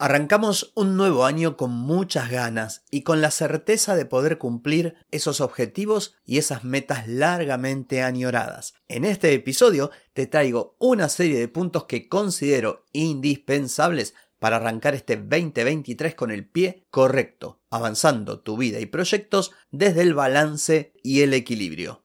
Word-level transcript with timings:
Arrancamos 0.00 0.70
un 0.76 0.96
nuevo 0.96 1.24
año 1.24 1.56
con 1.56 1.72
muchas 1.72 2.30
ganas 2.30 2.84
y 2.88 3.02
con 3.02 3.20
la 3.20 3.32
certeza 3.32 3.96
de 3.96 4.04
poder 4.04 4.38
cumplir 4.38 4.94
esos 5.10 5.40
objetivos 5.40 6.14
y 6.24 6.38
esas 6.38 6.62
metas 6.62 7.08
largamente 7.08 8.04
añoradas. 8.04 8.74
En 8.86 9.04
este 9.04 9.34
episodio 9.34 9.90
te 10.12 10.28
traigo 10.28 10.76
una 10.78 11.08
serie 11.08 11.40
de 11.40 11.48
puntos 11.48 11.86
que 11.86 12.08
considero 12.08 12.84
indispensables 12.92 14.14
para 14.38 14.58
arrancar 14.58 14.94
este 14.94 15.16
2023 15.16 16.14
con 16.14 16.30
el 16.30 16.48
pie 16.48 16.86
correcto, 16.90 17.60
avanzando 17.68 18.38
tu 18.38 18.56
vida 18.56 18.78
y 18.78 18.86
proyectos 18.86 19.50
desde 19.72 20.02
el 20.02 20.14
balance 20.14 20.92
y 21.02 21.22
el 21.22 21.34
equilibrio. 21.34 22.04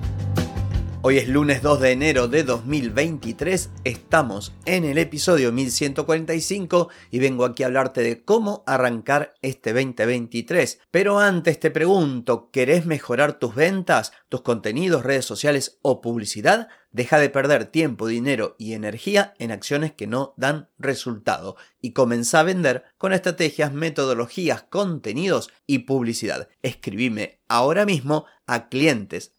Hoy 1.03 1.17
es 1.17 1.27
lunes 1.27 1.63
2 1.63 1.79
de 1.79 1.91
enero 1.93 2.27
de 2.27 2.43
2023, 2.43 3.71
estamos 3.85 4.53
en 4.65 4.85
el 4.85 4.99
episodio 4.99 5.51
1145 5.51 6.89
y 7.09 7.17
vengo 7.17 7.43
aquí 7.43 7.63
a 7.63 7.65
hablarte 7.65 8.03
de 8.03 8.23
cómo 8.23 8.63
arrancar 8.67 9.33
este 9.41 9.73
2023. 9.73 10.79
Pero 10.91 11.17
antes 11.17 11.59
te 11.59 11.71
pregunto, 11.71 12.51
¿querés 12.51 12.85
mejorar 12.85 13.39
tus 13.39 13.55
ventas, 13.55 14.13
tus 14.29 14.43
contenidos, 14.43 15.03
redes 15.03 15.25
sociales 15.25 15.79
o 15.81 16.01
publicidad? 16.01 16.67
Deja 16.91 17.17
de 17.17 17.29
perder 17.29 17.65
tiempo, 17.65 18.05
dinero 18.05 18.55
y 18.59 18.73
energía 18.73 19.33
en 19.39 19.51
acciones 19.51 19.93
que 19.93 20.07
no 20.07 20.33
dan 20.37 20.69
resultado 20.77 21.55
y 21.79 21.93
comenzá 21.93 22.41
a 22.41 22.43
vender 22.43 22.83
con 22.97 23.13
estrategias, 23.13 23.73
metodologías, 23.73 24.63
contenidos 24.63 25.49
y 25.65 25.79
publicidad. 25.79 26.49
Escribime 26.61 27.39
ahora 27.47 27.85
mismo 27.85 28.25
a 28.51 28.67
clientes 28.67 29.33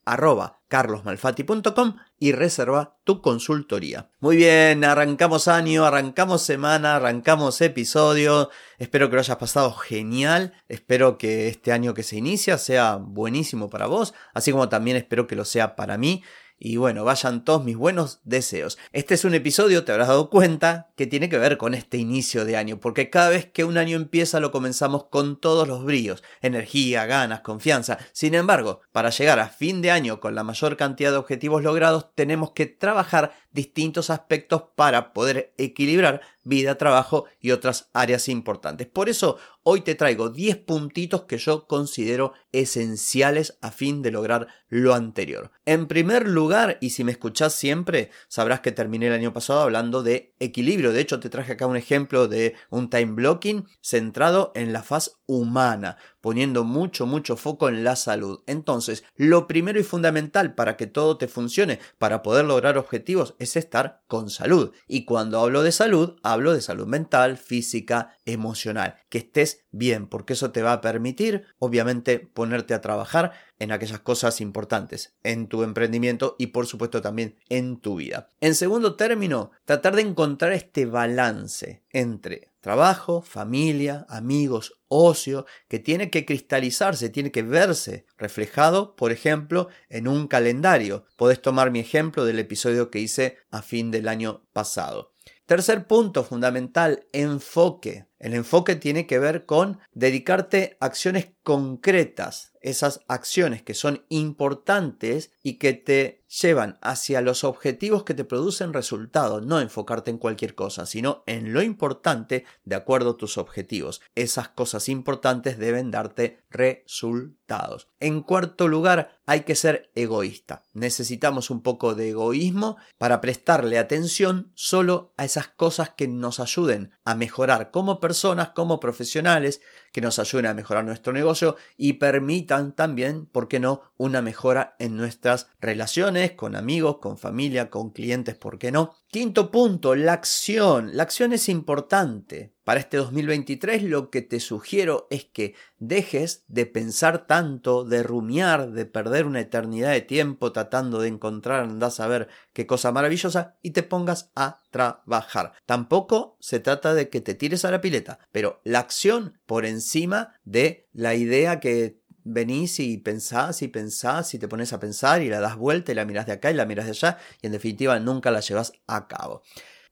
carlosmalfati.com 0.69 1.97
y 2.19 2.33
reserva 2.33 2.97
tu 3.05 3.21
consultoría. 3.21 4.09
Muy 4.21 4.37
bien, 4.37 4.85
arrancamos 4.85 5.47
año, 5.47 5.85
arrancamos 5.85 6.41
semana, 6.41 6.97
arrancamos 6.97 7.61
episodio. 7.61 8.49
Espero 8.79 9.11
que 9.11 9.17
lo 9.17 9.21
hayas 9.21 9.37
pasado 9.37 9.71
genial. 9.75 10.55
Espero 10.69 11.19
que 11.19 11.49
este 11.49 11.73
año 11.73 11.93
que 11.93 12.03
se 12.03 12.17
inicia 12.17 12.57
sea 12.57 12.97
buenísimo 12.97 13.69
para 13.69 13.87
vos, 13.87 14.15
así 14.33 14.51
como 14.51 14.71
también 14.71 14.97
espero 14.97 15.27
que 15.27 15.37
lo 15.37 15.45
sea 15.45 15.77
para 15.77 15.99
mí. 15.99 16.25
Y 16.65 16.77
bueno, 16.77 17.03
vayan 17.03 17.45
todos 17.45 17.65
mis 17.65 17.77
buenos 17.77 18.21
deseos. 18.23 18.79
Este 18.93 19.15
es 19.15 19.25
un 19.25 19.35
episodio, 19.35 19.85
te 19.85 19.91
habrás 19.91 20.07
dado 20.07 20.31
cuenta, 20.31 20.93
que 20.95 21.09
tiene 21.09 21.29
que 21.29 21.37
ver 21.37 21.59
con 21.59 21.75
este 21.75 21.97
inicio 21.97 22.45
de 22.45 22.57
año, 22.57 22.79
porque 22.79 23.11
cada 23.11 23.31
vez 23.31 23.47
que 23.47 23.65
un 23.65 23.79
año 23.79 23.97
empieza 23.97 24.39
lo 24.39 24.53
comenzamos 24.53 25.07
con 25.07 25.41
todos 25.41 25.67
los 25.67 25.85
brillos, 25.85 26.23
energía, 26.41 27.05
ganas, 27.07 27.41
confianza. 27.41 27.99
Sin 28.13 28.37
embargo, 28.37 28.81
para 28.93 29.11
llegar 29.11 29.41
a 29.41 29.49
fin 29.49 29.83
de 29.83 29.91
año 29.91 30.21
con 30.21 30.37
la 30.37 30.45
mayor 30.45 30.77
cantidad 30.77 31.11
de 31.11 31.17
objetivos 31.17 31.65
logrados, 31.65 32.15
tenemos 32.15 32.53
que 32.53 32.67
trabajar 32.67 33.33
distintos 33.51 34.11
aspectos 34.11 34.63
para 34.77 35.13
poder 35.13 35.53
equilibrar 35.59 36.21
vida, 36.45 36.79
trabajo 36.79 37.27
y 37.41 37.51
otras 37.51 37.89
áreas 37.93 38.29
importantes. 38.29 38.87
Por 38.87 39.09
eso 39.09 39.39
hoy 39.65 39.83
te 39.83 39.95
traigo 39.95 40.31
10 40.31 40.59
puntitos 40.59 41.25
que 41.25 41.39
yo 41.39 41.67
considero 41.67 42.33
esenciales 42.53 43.59
a 43.61 43.71
fin 43.71 44.03
de 44.03 44.11
lograr 44.11 44.49
lo 44.69 44.95
anterior. 44.95 45.51
En 45.65 45.87
primer 45.87 46.29
lugar, 46.29 46.79
y 46.81 46.91
si 46.91 47.05
me 47.05 47.13
escuchás 47.13 47.55
siempre, 47.55 48.11
sabrás 48.29 48.61
que 48.61 48.73
terminé 48.73 49.09
el 49.09 49.13
año 49.13 49.33
pasado 49.33 49.61
hablando 49.61 50.03
de 50.03 50.35
equilibrio. 50.39 50.93
De 50.93 51.01
hecho, 51.01 51.21
te 51.21 51.31
traje 51.31 51.53
acá 51.53 51.67
un 51.67 51.77
ejemplo 51.77 52.29
de 52.29 52.55
un 52.71 52.91
time 52.91 53.13
blocking 53.13 53.67
centrado 53.81 54.53
en 54.55 54.73
la 54.73 54.83
faz 54.83 55.19
humana, 55.27 55.97
poniendo 56.23 56.65
mucho, 56.65 57.05
mucho 57.05 57.37
foco 57.37 57.69
en 57.69 57.85
la 57.85 57.97
salud. 57.97 58.41
Entonces, 58.47 59.05
lo 59.17 59.47
primero 59.47 59.79
y 59.79 59.83
fundamental 59.83 60.55
para 60.55 60.79
que 60.79 60.87
todo 60.87 61.19
te 61.19 61.29
funcione, 61.29 61.81
para 61.99 62.23
poder 62.23 62.47
lograr 62.47 62.79
objetivos, 62.79 63.35
es 63.39 63.57
estar 63.57 64.03
con 64.07 64.31
salud. 64.31 64.73
Y 64.89 65.05
cuando 65.05 65.41
hablo 65.41 65.63
de 65.63 65.73
salud, 65.73 66.17
hablo 66.23 66.55
de 66.55 66.63
salud 66.63 66.87
mental, 66.87 67.37
física, 67.37 68.17
emocional. 68.25 68.97
Que 69.11 69.19
estés 69.19 69.67
bien, 69.73 70.07
porque 70.07 70.33
eso 70.33 70.53
te 70.53 70.63
va 70.63 70.73
a 70.73 70.81
permitir, 70.81 71.45
obviamente, 71.59 72.21
ponerte 72.21 72.73
a 72.73 72.81
trabajar 72.81 73.33
en 73.59 73.71
aquellas 73.71 74.01
cosas 74.01 74.41
importantes, 74.41 75.15
en 75.23 75.47
tu 75.47 75.63
emprendimiento 75.63 76.35
y 76.39 76.49
por 76.49 76.67
supuesto 76.67 77.01
también 77.01 77.37
en 77.49 77.77
tu 77.79 77.97
vida. 77.97 78.31
En 78.41 78.57
segundo 78.57 78.97
término, 78.97 79.53
tratar 79.65 79.95
de 79.95 80.03
encontrar 80.03 80.53
este 80.53 80.87
balance 80.87 81.85
entre 81.91 82.53
trabajo, 82.61 83.23
familia, 83.23 84.05
amigos, 84.09 84.81
ocio, 84.93 85.47
que 85.69 85.79
tiene 85.79 86.11
que 86.11 86.25
cristalizarse, 86.25 87.09
tiene 87.09 87.33
que 87.33 87.43
verse 87.43 88.07
reflejado, 88.19 88.95
por 88.95 89.13
ejemplo, 89.13 89.69
en 89.89 90.09
un 90.09 90.29
calendario. 90.29 91.07
Podés 91.17 91.41
tomar 91.41 91.71
mi 91.71 91.81
ejemplo 91.81 92.25
del 92.25 92.39
episodio 92.39 92.91
que 92.91 93.01
hice 93.01 93.39
a 93.51 93.63
fin 93.63 93.91
del 93.91 94.09
año 94.09 94.47
pasado. 94.53 95.13
Tercer 95.47 95.87
punto 95.87 96.25
fundamental, 96.25 97.07
enfoque. 97.13 98.07
El 98.19 98.35
enfoque 98.35 98.77
tiene 98.77 99.07
que 99.07 99.19
ver 99.19 99.45
con 99.45 99.81
dedicarte 99.93 100.77
a 100.81 100.87
acciones 100.87 101.33
concretas, 101.43 102.52
esas 102.63 103.01
acciones 103.09 103.63
que 103.63 103.75
son 103.75 104.05
importantes 104.09 105.33
y 105.43 105.55
que 105.55 105.73
te 105.73 106.23
llevan 106.41 106.79
hacia 106.81 107.21
los 107.21 107.45
objetivos 107.45 108.05
que 108.05 108.15
te 108.15 108.25
producen 108.25 108.73
resultados, 108.73 109.45
no 109.45 109.61
enfocarte 109.61 110.11
en 110.11 110.19
cualquier 110.19 110.55
cosa, 110.55 110.87
sino 110.87 111.23
en 111.27 111.53
lo 111.53 111.63
importante 111.63 112.47
de 112.65 112.77
acuerdo 112.77 113.11
a 113.11 113.17
tus 113.17 113.37
objetivos. 113.37 114.01
Esas 114.15 114.49
cosas 114.49 114.89
importantes 114.89 115.59
deben 115.59 115.91
darte 115.91 116.43
resultados. 116.51 117.89
En 118.01 118.23
cuarto 118.23 118.67
lugar, 118.67 119.21
hay 119.27 119.41
que 119.41 119.55
ser 119.55 119.91
egoísta. 119.95 120.63
Necesitamos 120.73 121.51
un 121.51 121.63
poco 121.63 121.95
de 121.95 122.11
egoísmo 122.11 122.77
para 122.99 123.21
prestarle 123.21 123.79
atención 123.79 124.53
solo 124.55 125.13
a 125.17 125.25
esas 125.25 125.49
cosas 125.49 125.91
que 125.91 126.09
nos 126.09 126.41
ayuden 126.41 126.93
a 127.05 127.15
mejorar 127.15 127.71
como 127.71 128.01
personas 128.01 128.51
como 128.51 128.81
profesionales 128.81 129.61
que 129.93 130.01
nos 130.01 130.19
ayuden 130.19 130.47
a 130.47 130.55
mejorar 130.55 130.85
nuestro 130.85 131.13
negocio 131.13 131.57
y 131.77 131.95
permitan 131.95 132.73
también, 132.73 133.27
¿por 133.27 133.47
qué 133.47 133.61
no?, 133.61 133.83
una 133.97 134.23
mejora 134.23 134.75
en 134.79 134.97
nuestras 134.97 135.49
relaciones 135.61 136.33
con 136.33 136.57
amigos, 136.57 136.99
con 136.99 137.19
familia, 137.19 137.71
con 137.71 137.91
clientes, 137.91 138.35
¿por 138.35 138.59
qué 138.59 138.73
no? 138.73 138.95
Quinto 139.09 139.51
punto, 139.51 139.95
la 139.95 140.15
acción. 140.15 140.97
La 140.97 141.05
acción 141.05 141.33
es 141.33 141.49
importante. 141.49 142.52
Para 142.65 142.79
este 142.79 142.97
2023 142.97 143.83
lo 143.83 144.11
que 144.11 144.23
te 144.23 144.39
sugiero 144.39 145.09
es 145.11 145.25
que 145.25 145.57
dejes 145.79 146.45
de 146.47 146.65
pensar 146.65 147.27
tanto, 147.27 147.85
de 147.85 148.05
rumiar, 148.05 148.71
de 148.71 148.87
perder 148.87 149.27
una 149.27 149.41
eternidad 149.41 149.91
de 149.91 150.01
tiempo 150.01 150.53
tratando 150.53 151.01
de 151.01 151.09
encontrar, 151.09 151.65
andás 151.65 151.99
a 151.99 152.07
ver 152.07 152.29
qué 152.53 152.67
cosa 152.67 152.93
maravillosa 152.93 153.57
y 153.63 153.71
te 153.71 153.83
pongas 153.83 154.31
a 154.37 154.61
trabajar. 154.71 155.55
Tampoco 155.67 156.37
se 156.39 156.61
trata 156.61 156.95
de 156.95 157.09
que 157.09 157.21
te 157.21 157.35
tires 157.35 157.65
a 157.65 157.73
la 157.73 157.81
pileta, 157.81 158.21
pero 158.31 158.61
la 158.63 158.79
acción 158.79 159.41
por 159.47 159.67
encima 159.67 160.35
de 160.45 160.89
la 160.93 161.17
idea 161.17 161.59
que 161.59 162.01
venís 162.25 162.79
y 162.79 162.99
pensás 162.99 163.63
y 163.63 163.69
pensás 163.69 164.35
y 164.35 164.39
te 164.39 164.47
pones 164.47 164.73
a 164.73 164.79
pensar 164.79 165.23
y 165.23 165.29
la 165.29 165.41
das 165.41 165.57
vuelta 165.57 165.91
y 165.91 165.97
la 165.97 166.05
miras 166.05 166.27
de 166.27 166.33
acá 166.33 166.53
y 166.53 166.55
la 166.55 166.67
miras 166.67 166.85
de 166.85 166.93
allá 166.93 167.19
y 167.41 167.47
en 167.47 167.53
definitiva 167.53 167.99
nunca 167.99 168.31
la 168.31 168.39
llevas 168.39 168.73
a 168.87 169.09
cabo. 169.09 169.43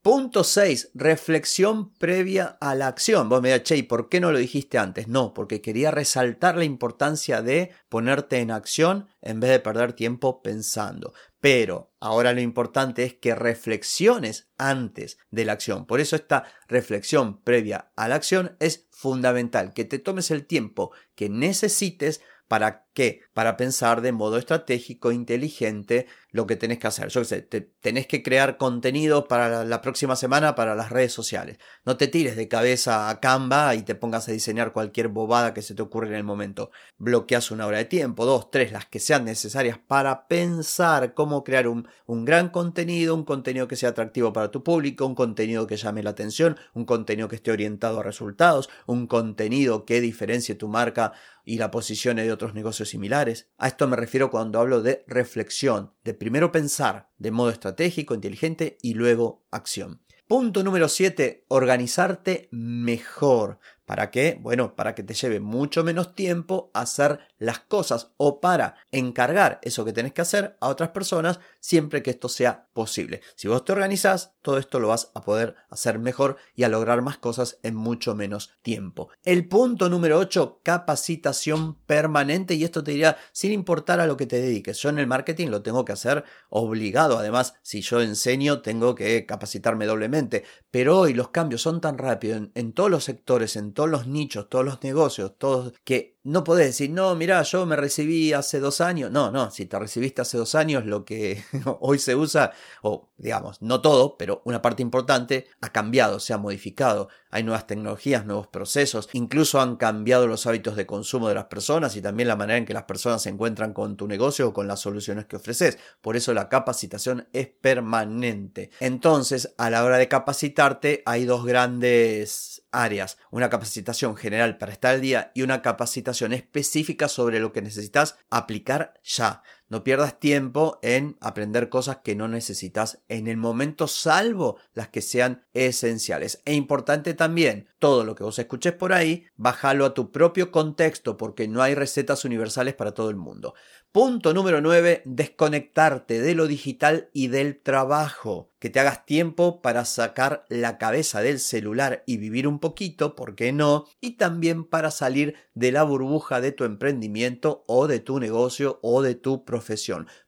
Punto 0.02 0.44
6. 0.44 0.92
Reflexión 0.94 1.92
previa 1.92 2.56
a 2.62 2.74
la 2.74 2.86
acción. 2.86 3.28
Vos 3.28 3.42
me 3.42 3.50
dirás, 3.50 3.64
che, 3.64 3.84
¿por 3.84 4.08
qué 4.08 4.18
no 4.18 4.32
lo 4.32 4.38
dijiste 4.38 4.78
antes? 4.78 5.08
No, 5.08 5.34
porque 5.34 5.60
quería 5.60 5.90
resaltar 5.90 6.56
la 6.56 6.64
importancia 6.64 7.42
de 7.42 7.70
ponerte 7.90 8.38
en 8.38 8.50
acción 8.50 9.08
en 9.20 9.40
vez 9.40 9.50
de 9.50 9.60
perder 9.60 9.92
tiempo 9.92 10.40
pensando. 10.40 11.12
Pero 11.38 11.92
ahora 12.00 12.32
lo 12.32 12.40
importante 12.40 13.04
es 13.04 13.12
que 13.12 13.34
reflexiones 13.34 14.48
antes 14.56 15.18
de 15.30 15.44
la 15.44 15.52
acción. 15.52 15.84
Por 15.84 16.00
eso 16.00 16.16
esta 16.16 16.44
reflexión 16.66 17.42
previa 17.42 17.92
a 17.94 18.08
la 18.08 18.14
acción 18.14 18.56
es 18.58 18.88
fundamental, 18.90 19.74
que 19.74 19.84
te 19.84 19.98
tomes 19.98 20.30
el 20.30 20.46
tiempo 20.46 20.92
que 21.14 21.28
necesites 21.28 22.22
para 22.48 22.86
Para 23.32 23.56
pensar 23.56 24.00
de 24.02 24.12
modo 24.12 24.36
estratégico, 24.36 25.12
inteligente, 25.12 26.06
lo 26.32 26.46
que 26.46 26.56
tenés 26.56 26.78
que 26.78 26.86
hacer. 26.86 27.08
Yo 27.08 27.22
qué 27.22 27.24
sé, 27.24 27.42
tenés 27.80 28.06
que 28.06 28.22
crear 28.22 28.56
contenido 28.56 29.26
para 29.26 29.64
la 29.64 29.80
próxima 29.80 30.16
semana 30.16 30.54
para 30.54 30.74
las 30.74 30.90
redes 30.90 31.12
sociales. 31.12 31.58
No 31.84 31.96
te 31.96 32.08
tires 32.08 32.36
de 32.36 32.48
cabeza 32.48 33.08
a 33.08 33.20
Canva 33.20 33.74
y 33.74 33.82
te 33.82 33.94
pongas 33.94 34.28
a 34.28 34.32
diseñar 34.32 34.72
cualquier 34.72 35.08
bobada 35.08 35.54
que 35.54 35.62
se 35.62 35.74
te 35.74 35.82
ocurra 35.82 36.08
en 36.08 36.14
el 36.14 36.24
momento. 36.24 36.70
Bloqueas 36.98 37.50
una 37.50 37.66
hora 37.66 37.78
de 37.78 37.84
tiempo, 37.86 38.26
dos, 38.26 38.50
tres, 38.50 38.72
las 38.72 38.86
que 38.86 39.00
sean 39.00 39.24
necesarias 39.24 39.78
para 39.78 40.28
pensar 40.28 41.14
cómo 41.14 41.44
crear 41.44 41.68
un, 41.68 41.88
un 42.06 42.24
gran 42.24 42.50
contenido, 42.50 43.14
un 43.14 43.24
contenido 43.24 43.68
que 43.68 43.76
sea 43.76 43.90
atractivo 43.90 44.32
para 44.32 44.50
tu 44.50 44.62
público, 44.62 45.06
un 45.06 45.14
contenido 45.14 45.66
que 45.66 45.76
llame 45.76 46.02
la 46.02 46.10
atención, 46.10 46.56
un 46.74 46.84
contenido 46.84 47.28
que 47.28 47.36
esté 47.36 47.50
orientado 47.50 48.00
a 48.00 48.02
resultados, 48.02 48.68
un 48.86 49.06
contenido 49.06 49.84
que 49.84 50.00
diferencie 50.00 50.54
tu 50.54 50.68
marca 50.68 51.12
y 51.44 51.58
la 51.58 51.70
posicione 51.70 52.22
de 52.22 52.32
otros 52.32 52.54
negocios 52.54 52.89
similares. 52.90 53.48
A 53.56 53.68
esto 53.68 53.88
me 53.88 53.96
refiero 53.96 54.30
cuando 54.30 54.60
hablo 54.60 54.82
de 54.82 55.04
reflexión, 55.06 55.94
de 56.04 56.14
primero 56.14 56.52
pensar 56.52 57.10
de 57.18 57.30
modo 57.30 57.50
estratégico, 57.50 58.14
inteligente 58.14 58.78
y 58.82 58.94
luego 58.94 59.46
acción. 59.50 60.02
Punto 60.30 60.62
número 60.62 60.88
7. 60.88 61.46
Organizarte 61.48 62.48
mejor. 62.52 63.58
¿Para 63.90 64.12
qué? 64.12 64.38
Bueno, 64.40 64.76
para 64.76 64.94
que 64.94 65.02
te 65.02 65.14
lleve 65.14 65.40
mucho 65.40 65.82
menos 65.82 66.14
tiempo 66.14 66.70
hacer 66.74 67.18
las 67.38 67.58
cosas 67.58 68.12
o 68.18 68.40
para 68.40 68.76
encargar 68.92 69.58
eso 69.64 69.84
que 69.84 69.92
tenés 69.92 70.12
que 70.12 70.22
hacer 70.22 70.56
a 70.60 70.68
otras 70.68 70.90
personas 70.90 71.40
siempre 71.58 72.00
que 72.00 72.10
esto 72.10 72.28
sea 72.28 72.68
posible. 72.72 73.20
Si 73.34 73.48
vos 73.48 73.64
te 73.64 73.72
organizás, 73.72 74.34
todo 74.42 74.58
esto 74.58 74.78
lo 74.78 74.88
vas 74.88 75.10
a 75.14 75.22
poder 75.22 75.56
hacer 75.70 75.98
mejor 75.98 76.36
y 76.54 76.62
a 76.62 76.68
lograr 76.68 77.02
más 77.02 77.18
cosas 77.18 77.58
en 77.64 77.74
mucho 77.74 78.14
menos 78.14 78.52
tiempo. 78.62 79.08
El 79.24 79.48
punto 79.48 79.88
número 79.88 80.18
8, 80.18 80.60
capacitación 80.62 81.74
permanente 81.74 82.54
y 82.54 82.62
esto 82.62 82.84
te 82.84 82.92
diría 82.92 83.16
sin 83.32 83.50
importar 83.50 83.98
a 83.98 84.06
lo 84.06 84.16
que 84.16 84.26
te 84.26 84.40
dediques. 84.40 84.78
Yo 84.78 84.90
en 84.90 85.00
el 85.00 85.08
marketing 85.08 85.48
lo 85.48 85.62
tengo 85.62 85.84
que 85.84 85.94
hacer 85.94 86.22
obligado. 86.48 87.18
Además, 87.18 87.54
si 87.62 87.80
yo 87.80 88.00
enseño, 88.00 88.62
tengo 88.62 88.94
que 88.94 89.26
capacitarme 89.26 89.86
doblemente. 89.86 90.44
Pero 90.70 91.00
hoy 91.00 91.12
los 91.12 91.30
cambios 91.30 91.62
son 91.62 91.80
tan 91.80 91.98
rápidos 91.98 92.38
en, 92.38 92.52
en 92.54 92.72
todos 92.72 92.90
los 92.90 93.02
sectores, 93.02 93.56
en 93.56 93.72
todos 93.80 93.90
los 93.90 94.06
nichos, 94.06 94.50
todos 94.50 94.62
los 94.62 94.82
negocios, 94.82 95.38
todos 95.38 95.72
que 95.84 96.18
no 96.22 96.44
podés 96.44 96.66
decir, 96.66 96.90
no, 96.90 97.14
mira, 97.14 97.42
yo 97.42 97.64
me 97.64 97.76
recibí 97.76 98.34
hace 98.34 98.60
dos 98.60 98.82
años. 98.82 99.10
No, 99.10 99.30
no, 99.30 99.50
si 99.50 99.64
te 99.64 99.78
recibiste 99.78 100.20
hace 100.20 100.36
dos 100.36 100.54
años, 100.54 100.84
lo 100.84 101.04
que 101.04 101.42
hoy 101.80 101.98
se 101.98 102.14
usa, 102.14 102.52
o 102.82 103.08
digamos, 103.16 103.62
no 103.62 103.80
todo, 103.80 104.18
pero 104.18 104.42
una 104.44 104.60
parte 104.60 104.82
importante, 104.82 105.46
ha 105.62 105.70
cambiado, 105.70 106.20
se 106.20 106.34
ha 106.34 106.38
modificado. 106.38 107.08
Hay 107.30 107.42
nuevas 107.42 107.66
tecnologías, 107.66 108.26
nuevos 108.26 108.48
procesos, 108.48 109.08
incluso 109.12 109.60
han 109.60 109.76
cambiado 109.76 110.26
los 110.26 110.46
hábitos 110.46 110.76
de 110.76 110.86
consumo 110.86 111.28
de 111.28 111.36
las 111.36 111.44
personas 111.44 111.96
y 111.96 112.02
también 112.02 112.28
la 112.28 112.36
manera 112.36 112.58
en 112.58 112.66
que 112.66 112.74
las 112.74 112.84
personas 112.84 113.22
se 113.22 113.28
encuentran 113.28 113.72
con 113.72 113.96
tu 113.96 114.06
negocio 114.06 114.48
o 114.48 114.52
con 114.52 114.66
las 114.66 114.80
soluciones 114.80 115.26
que 115.26 115.36
ofreces. 115.36 115.78
Por 116.00 116.16
eso 116.16 116.34
la 116.34 116.48
capacitación 116.48 117.28
es 117.32 117.48
permanente. 117.48 118.70
Entonces, 118.80 119.54
a 119.58 119.70
la 119.70 119.84
hora 119.84 119.96
de 119.98 120.08
capacitarte, 120.08 121.02
hay 121.06 121.24
dos 121.24 121.46
grandes 121.46 122.64
áreas. 122.72 123.16
Una 123.30 123.48
capacitación 123.48 124.16
general 124.16 124.58
para 124.58 124.72
estar 124.72 124.94
al 124.94 125.00
día 125.00 125.30
y 125.34 125.42
una 125.42 125.62
capacitación 125.62 126.09
específica 126.32 127.08
sobre 127.08 127.40
lo 127.40 127.52
que 127.52 127.62
necesitas 127.62 128.16
aplicar 128.30 128.94
ya. 129.02 129.42
No 129.70 129.84
pierdas 129.84 130.18
tiempo 130.18 130.80
en 130.82 131.16
aprender 131.20 131.68
cosas 131.68 131.98
que 132.02 132.16
no 132.16 132.26
necesitas 132.26 133.02
en 133.08 133.28
el 133.28 133.36
momento, 133.36 133.86
salvo 133.86 134.56
las 134.74 134.88
que 134.88 135.00
sean 135.00 135.44
esenciales. 135.54 136.42
E 136.44 136.54
importante 136.54 137.14
también, 137.14 137.68
todo 137.78 138.02
lo 138.02 138.16
que 138.16 138.24
vos 138.24 138.36
escuches 138.40 138.72
por 138.72 138.92
ahí, 138.92 139.26
bájalo 139.36 139.86
a 139.86 139.94
tu 139.94 140.10
propio 140.10 140.50
contexto, 140.50 141.16
porque 141.16 141.46
no 141.46 141.62
hay 141.62 141.76
recetas 141.76 142.24
universales 142.24 142.74
para 142.74 142.94
todo 142.94 143.10
el 143.10 143.16
mundo. 143.16 143.54
Punto 143.92 144.34
número 144.34 144.60
9, 144.60 145.02
desconectarte 145.04 146.20
de 146.20 146.36
lo 146.36 146.46
digital 146.46 147.08
y 147.12 147.26
del 147.26 147.60
trabajo. 147.60 148.52
Que 148.60 148.70
te 148.70 148.78
hagas 148.78 149.04
tiempo 149.04 149.62
para 149.62 149.84
sacar 149.84 150.44
la 150.48 150.78
cabeza 150.78 151.22
del 151.22 151.40
celular 151.40 152.04
y 152.06 152.16
vivir 152.18 152.46
un 152.46 152.60
poquito, 152.60 153.16
¿por 153.16 153.34
qué 153.34 153.52
no? 153.52 153.86
Y 154.00 154.12
también 154.12 154.64
para 154.64 154.92
salir 154.92 155.34
de 155.54 155.72
la 155.72 155.82
burbuja 155.82 156.40
de 156.40 156.52
tu 156.52 156.62
emprendimiento 156.64 157.64
o 157.66 157.88
de 157.88 157.98
tu 157.98 158.20
negocio 158.20 158.78
o 158.82 159.02
de 159.02 159.16
tu 159.16 159.44
profesión. 159.44 159.59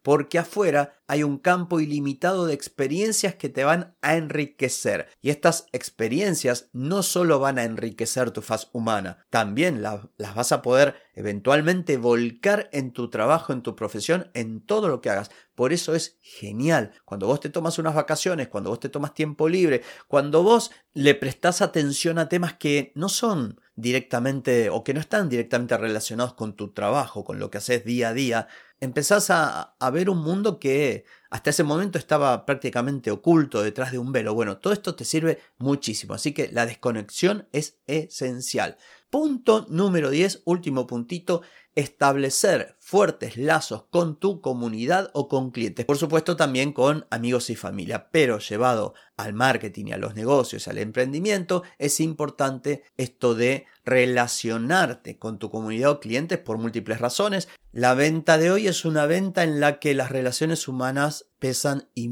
Porque 0.03 0.39
afuera 0.39 0.95
hay 1.07 1.23
un 1.23 1.39
campo 1.39 1.81
ilimitado 1.81 2.47
de 2.47 2.55
experiencias 2.55 3.35
que 3.35 3.49
te 3.49 3.65
van 3.65 3.97
a 4.01 4.17
enriquecer. 4.17 5.09
Y 5.21 5.31
estas 5.31 5.67
experiencias 5.73 6.71
no 6.73 7.03
solo 7.03 7.39
van 7.39 7.59
a 7.59 7.65
enriquecer 7.65 8.31
tu 8.31 8.43
faz 8.43 8.69
humana, 8.73 9.27
también 9.31 9.83
las 9.83 10.35
vas 10.35 10.53
a 10.53 10.63
poder 10.63 10.95
eventualmente 11.15 11.97
volcar 11.99 12.69
en 12.73 12.93
tu 12.93 13.11
trabajo, 13.11 13.53
en 13.53 13.63
tu 13.63 13.77
profesión, 13.77 14.31
en 14.35 14.65
todo 14.65 14.89
lo 14.89 15.01
que 15.01 15.11
hagas. 15.11 15.31
Por 15.55 15.73
eso 15.73 15.95
es 15.95 16.19
genial. 16.23 16.93
Cuando 17.05 17.27
vos 17.27 17.41
te 17.41 17.51
tomas 17.51 17.79
unas 17.79 17.95
vacaciones, 17.95 18.49
cuando 18.49 18.71
vos 18.71 18.81
te 18.81 18.89
tomas 18.89 19.13
tiempo 19.13 19.49
libre, 19.49 19.83
cuando 20.09 20.43
vos 20.43 20.71
le 20.95 21.15
prestás 21.15 21.61
atención 21.61 22.19
a 22.19 22.29
temas 22.29 22.55
que 22.55 22.93
no 22.95 23.09
son 23.09 23.61
directamente 23.75 24.71
o 24.71 24.85
que 24.85 24.95
no 24.95 25.01
están 25.01 25.29
directamente 25.29 25.77
relacionados 25.77 26.35
con 26.35 26.55
tu 26.55 26.73
trabajo, 26.73 27.25
con 27.25 27.39
lo 27.39 27.51
que 27.51 27.59
haces 27.59 27.85
día 27.85 28.09
a 28.09 28.15
día, 28.15 28.49
empezás 28.81 29.31
a, 29.31 29.75
a, 29.79 29.91
ver 29.91 30.11
un 30.11 30.19
mundo 30.19 30.59
que 30.59 31.05
hasta 31.31 31.51
ese 31.51 31.65
momento 31.65 31.99
estaba 31.99 32.45
prácticamente 32.45 33.11
oculto 33.11 33.63
detrás 33.63 33.93
de 33.93 33.99
un 33.99 34.13
velo. 34.13 34.35
Bueno, 34.35 34.59
todo 34.59 34.73
esto 34.73 34.95
te 34.95 35.05
sirve 35.05 35.41
muchísimo, 35.59 36.15
así 36.15 36.33
que 36.33 36.51
la 36.53 36.67
desconexión 36.67 37.49
es 37.53 37.79
esencial. 37.87 38.77
Punto 39.09 39.67
número 39.69 40.11
10, 40.11 40.43
último 40.47 40.87
puntito, 40.87 41.43
establecer 41.75 42.77
fuertes 42.79 43.37
lazos 43.37 43.85
con 43.91 44.19
tu 44.19 44.41
comunidad 44.41 45.11
o 45.15 45.29
con 45.29 45.51
clientes. 45.51 45.87
Por 45.87 45.97
supuesto 45.97 46.37
también 46.37 46.73
con 46.73 47.07
amigos 47.11 47.51
y 47.51 47.57
familia, 47.57 48.09
pero 48.11 48.39
llevado 48.39 48.95
al 49.17 49.33
marketing 49.33 49.87
y 49.87 49.93
a 49.93 49.99
los 49.99 50.15
negocios, 50.15 50.69
al 50.69 50.79
emprendimiento, 50.79 51.63
es 51.79 52.01
importante 52.01 52.83
esto 52.97 53.35
de 53.35 53.67
relacionarte 53.85 55.19
con 55.19 55.39
tu 55.39 55.51
comunidad 55.51 55.91
o 55.91 56.01
clientes 56.01 56.39
por 56.39 56.59
múltiples 56.59 57.01
razones. 57.01 57.49
La 57.73 57.95
venta 57.95 58.39
de 58.39 58.51
hoy 58.51 58.69
es 58.69 58.85
una 58.85 59.07
venta 59.07 59.43
en 59.45 59.61
la 59.61 59.79
que 59.79 59.95
las 59.95 60.11
relaciones 60.11 60.69
humanas 60.69 61.27
pesan 61.39 61.89
y 61.95 62.09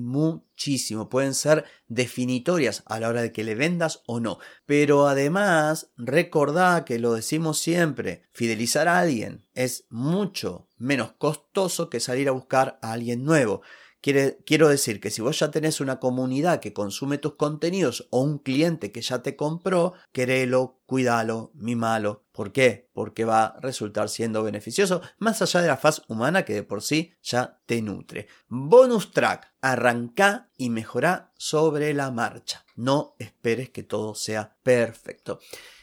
pueden 1.09 1.35
ser 1.35 1.65
definitorias 1.89 2.83
a 2.87 3.01
la 3.01 3.09
hora 3.09 3.23
de 3.23 3.33
que 3.33 3.45
le 3.45 3.55
vendas 3.55 4.03
o 4.07 4.21
no. 4.21 4.39
Pero 4.67 5.07
además, 5.07 5.91
recordá 5.97 6.85
que 6.85 6.99
lo 6.99 7.15
decimos 7.15 7.59
siempre, 7.59 8.23
fidelizar 8.33 8.87
a 8.89 8.99
alguien 8.99 9.47
es 9.55 9.87
mucho 9.89 10.69
menos 10.77 11.13
costoso 11.13 11.89
que 11.89 12.01
salir 12.01 12.29
a 12.29 12.33
buscar 12.33 12.79
a 12.83 12.93
alguien 12.93 13.25
nuevo 13.25 13.63
quiero 14.01 14.69
decir 14.69 15.01
que 15.01 15.11
si 15.11 15.23
vos 15.23 15.39
ya 15.39 15.51
tenés 15.51 15.81
una 15.81 16.01
comunidad 16.01 16.61
que 16.61 16.73
consume 16.73 17.19
tus 17.19 17.35
contenidos 17.35 18.09
o 18.11 18.21
un 18.23 18.39
cliente 18.39 18.93
que 18.93 19.03
ya 19.03 19.23
te 19.23 19.37
compró, 19.37 19.95
querelo, 20.13 20.81
cuídalo, 20.87 21.51
mimalo. 21.55 22.25
¿Por 22.33 22.53
qué? 22.53 22.89
Porque 22.93 23.25
va 23.25 23.45
a 23.45 23.61
resultar 23.61 24.09
siendo 24.09 24.43
beneficioso, 24.43 25.03
más 25.19 25.43
allá 25.43 25.61
de 25.61 25.69
la 25.69 25.77
faz 25.77 26.03
humana 26.09 26.45
que 26.45 26.55
de 26.55 26.63
por 26.63 26.83
sí 26.83 27.13
ya 27.23 27.61
te 27.67 27.83
nutre. 27.83 28.29
Bonus 28.49 29.13
track, 29.13 29.53
arranca 29.61 30.49
y 30.57 30.71
mejora 30.71 31.33
sobre 31.37 31.93
la 31.93 32.11
marcha. 32.11 32.65
No 32.77 33.15
esperes 33.19 33.71
que 33.71 33.83
todo 33.83 34.15
sea 34.15 34.57
perfecto. 34.63 35.41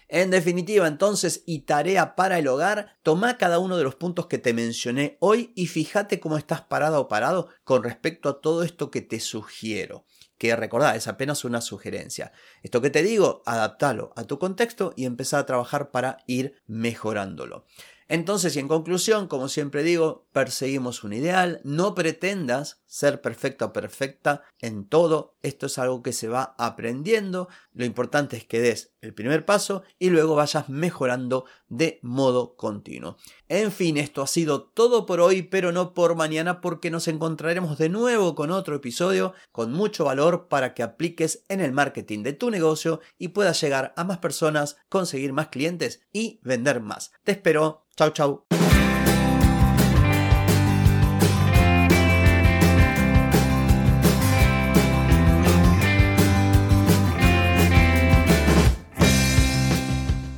En 0.09 0.31
definitiva, 0.31 0.87
entonces, 0.87 1.43
y 1.45 1.59
tarea 1.59 2.15
para 2.15 2.39
el 2.39 2.47
hogar, 2.47 2.97
toma 3.03 3.37
cada 3.37 3.59
uno 3.59 3.77
de 3.77 3.83
los 3.83 3.95
puntos 3.95 4.27
que 4.27 4.37
te 4.37 4.53
mencioné 4.53 5.17
hoy 5.19 5.51
y 5.53 5.67
fíjate 5.67 6.21
cómo 6.21 6.37
estás 6.37 6.61
parado 6.61 7.01
o 7.01 7.07
parado 7.09 7.49
con 7.65 7.83
respecto 7.83 8.29
a 8.29 8.39
todo 8.39 8.63
esto 8.63 8.89
que 8.89 9.01
te 9.01 9.19
sugiero. 9.19 10.05
Que 10.37 10.55
recordad, 10.55 10.95
es 10.95 11.07
apenas 11.07 11.43
una 11.43 11.59
sugerencia. 11.59 12.31
Esto 12.63 12.79
que 12.79 12.89
te 12.89 13.03
digo, 13.03 13.41
adaptalo 13.45 14.13
a 14.15 14.23
tu 14.23 14.39
contexto 14.39 14.93
y 14.95 15.05
empezar 15.05 15.41
a 15.41 15.45
trabajar 15.45 15.91
para 15.91 16.19
ir 16.25 16.61
mejorándolo. 16.67 17.65
Entonces, 18.07 18.55
y 18.55 18.59
en 18.59 18.69
conclusión, 18.69 19.27
como 19.27 19.49
siempre 19.49 19.83
digo, 19.83 20.27
perseguimos 20.31 21.03
un 21.03 21.11
ideal, 21.11 21.59
no 21.65 21.93
pretendas 21.93 22.81
ser 22.85 23.21
perfecta 23.21 23.65
o 23.65 23.73
perfecta 23.73 24.43
en 24.59 24.87
todo, 24.87 25.35
esto 25.48 25.66
es 25.66 25.77
algo 25.77 26.04
que 26.04 26.13
se 26.13 26.27
va 26.27 26.56
aprendiendo, 26.58 27.48
lo 27.74 27.86
importante 27.86 28.38
es 28.38 28.46
que 28.46 28.60
des 28.60 28.94
el 29.01 29.13
primer 29.13 29.46
paso 29.46 29.84
y 30.00 30.10
luego 30.10 30.36
vayas 30.36 30.70
mejorando 30.70 31.46
de 31.68 32.00
modo 32.01 32.56
continuo. 32.56 33.18
En 33.48 33.72
fin, 33.72 33.98
esto 33.98 34.22
ha 34.22 34.27
sido 34.27 34.63
todo 34.63 35.06
por 35.06 35.20
hoy, 35.20 35.42
pero 35.42 35.72
no 35.72 35.94
por 35.94 36.16
mañana 36.16 36.62
porque 36.62 36.92
nos 36.92 37.08
encontraremos 37.08 37.77
de 37.77 37.89
nuevo 37.89 38.36
con 38.36 38.51
otro 38.51 38.75
episodio 38.75 39.34
con 39.51 39.72
mucho 39.72 40.06
valor 40.06 40.48
para 40.48 40.74
que 40.74 40.84
apliques 40.84 41.44
en 41.50 41.62
el 41.62 41.72
marketing 41.72 42.24
de 42.24 42.34
tu 42.34 42.51
negocio 42.51 43.00
y 43.18 43.30
puedas 43.30 43.60
llegar 43.62 43.94
a 43.96 44.04
más 44.04 44.20
personas, 44.20 44.77
conseguir 44.89 45.34
más 45.34 45.48
clientes 45.48 46.01
y 46.12 46.39
vender 46.44 46.82
más. 46.82 47.12
Te 47.24 47.32
espero 47.34 47.88
Chau, 47.98 48.12
chau. 48.12 48.66